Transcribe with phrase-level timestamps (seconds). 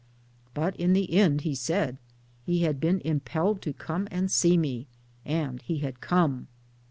[0.55, 1.99] But in the end, he said,
[2.43, 4.87] he had been impelled to come and see 'me,
[5.27, 6.47] and he had come.